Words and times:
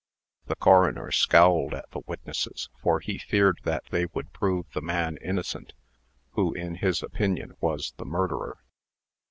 The 0.47 0.55
coroner 0.55 1.11
scowled 1.11 1.75
at 1.75 1.91
the 1.91 2.01
witnesses, 2.07 2.69
for 2.81 3.01
he 3.01 3.19
feared 3.19 3.59
that 3.65 3.83
they 3.91 4.07
would 4.07 4.33
prove 4.33 4.65
the 4.73 4.81
man 4.81 5.17
innocent, 5.17 5.73
who, 6.31 6.53
in 6.55 6.73
his 6.73 7.03
opinion, 7.03 7.53
was 7.59 7.93
the 7.97 8.05
murderer. 8.05 8.63